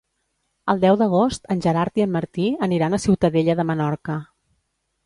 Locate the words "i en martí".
2.03-2.49